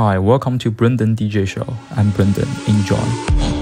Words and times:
Hi, 0.00 0.18
welcome 0.18 0.58
to 0.60 0.70
Brendan 0.70 1.14
DJ 1.14 1.46
Show. 1.46 1.76
I'm 1.94 2.08
Brendan. 2.12 2.48
Enjoy. 2.66 3.59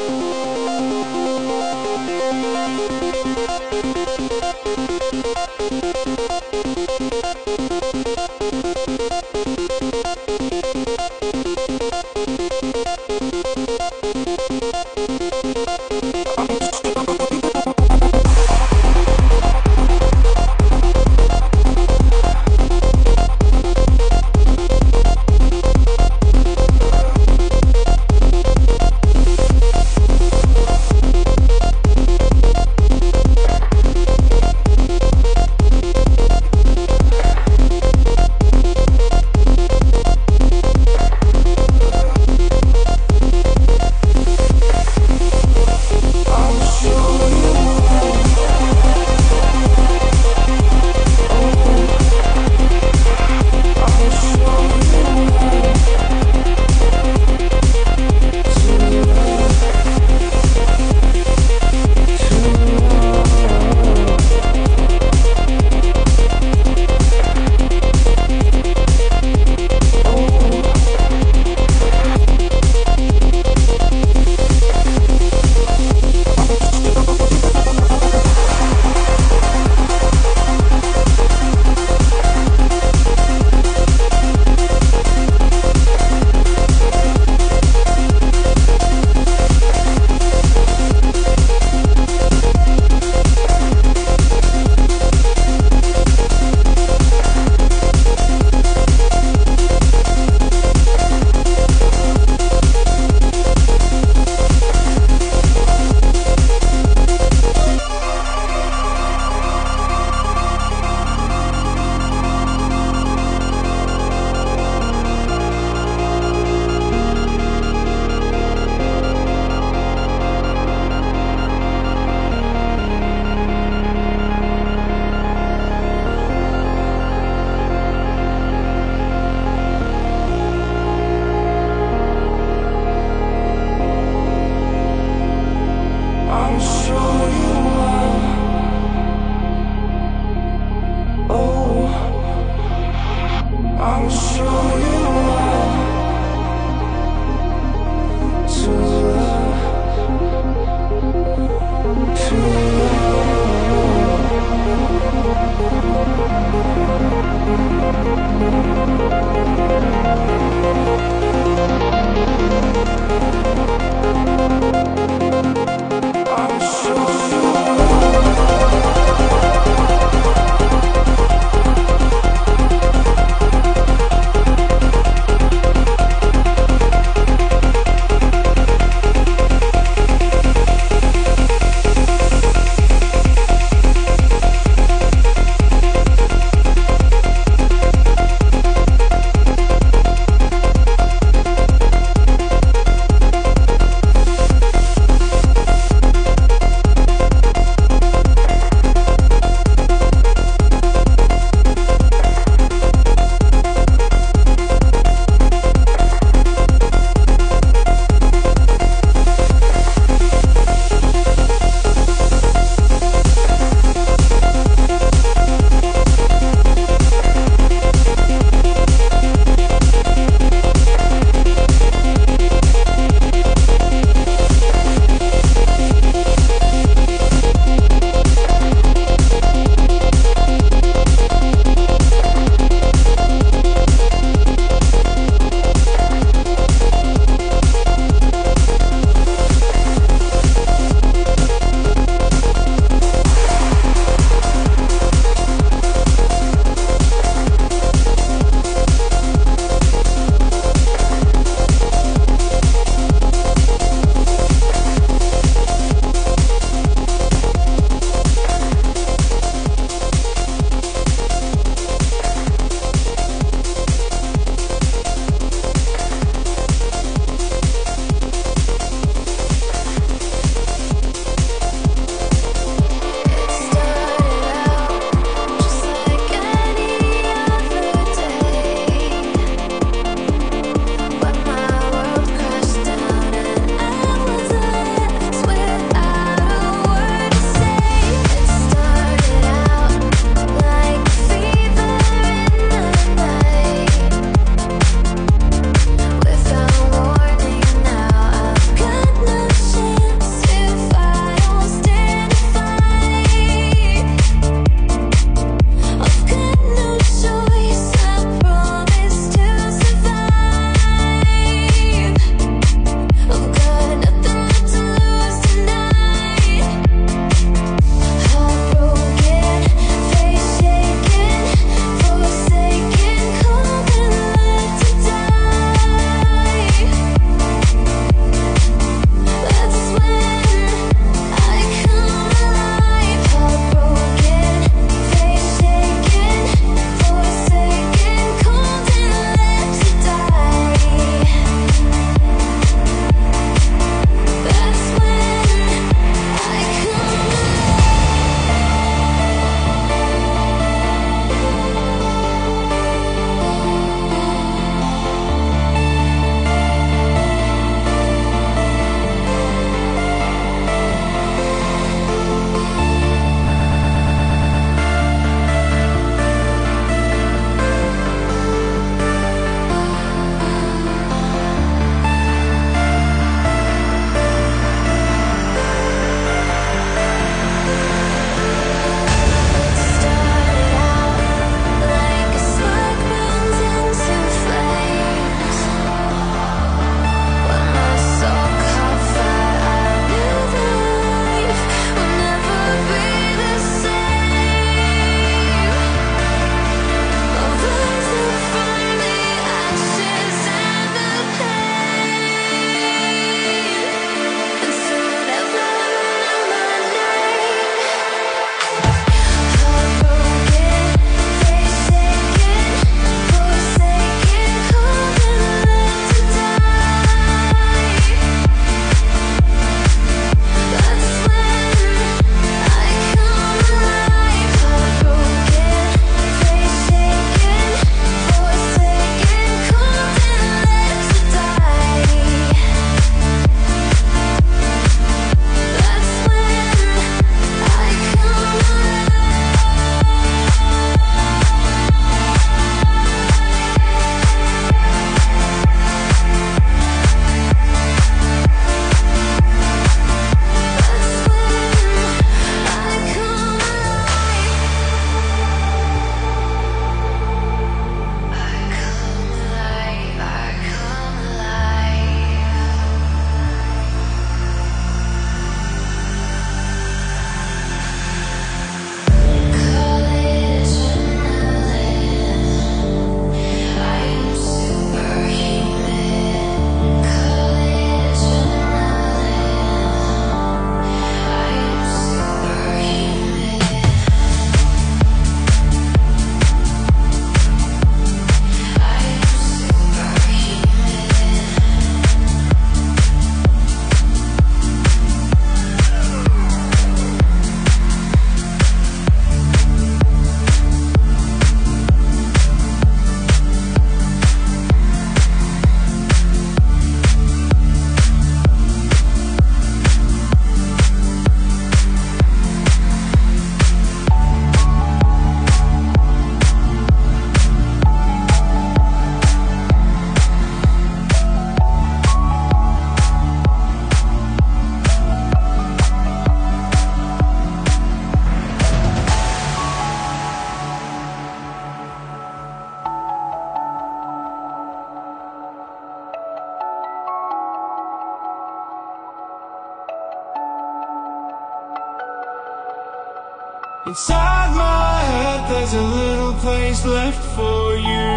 Inside 543.88 544.54
my 544.54 545.00
head 545.12 545.50
there's 545.50 545.72
a 545.72 545.80
little 545.80 546.34
place 546.34 546.84
left 546.84 547.24
for 547.34 547.74
you 547.74 548.10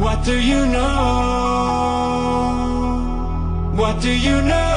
What 0.00 0.24
do 0.24 0.38
you 0.40 0.64
know? 0.64 0.86
What 3.74 4.00
do 4.00 4.12
you 4.12 4.40
know? 4.42 4.75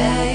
I 0.00 0.27